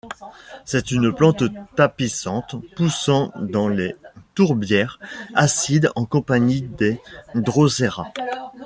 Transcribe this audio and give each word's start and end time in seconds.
C'est 0.65 0.89
une 0.89 1.13
plante 1.13 1.43
tapissante 1.75 2.55
poussant 2.75 3.31
dans 3.39 3.67
les 3.69 3.95
tourbières 4.33 4.97
acides 5.35 5.91
en 5.95 6.05
compagnie 6.07 6.63
des 6.63 6.99
droséras. 7.35 8.11